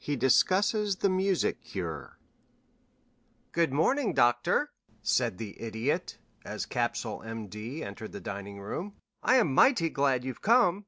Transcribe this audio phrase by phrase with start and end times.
[0.00, 2.18] XIII HE DISCUSSES THE MUSIC CURE
[3.52, 4.72] "Good morning, Doctor,"
[5.04, 10.42] said the Idiot, as Capsule, M.D., entered the dining room, "I am mighty glad you've
[10.42, 10.86] come.